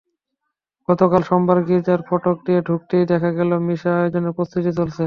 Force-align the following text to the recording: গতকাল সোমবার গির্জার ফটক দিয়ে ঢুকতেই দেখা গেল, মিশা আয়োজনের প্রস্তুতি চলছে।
গতকাল 0.87 1.21
সোমবার 1.23 1.59
গির্জার 1.67 2.01
ফটক 2.07 2.37
দিয়ে 2.45 2.59
ঢুকতেই 2.61 3.03
দেখা 3.11 3.29
গেল, 3.37 3.51
মিশা 3.67 3.91
আয়োজনের 3.97 4.35
প্রস্তুতি 4.37 4.71
চলছে। 4.77 4.99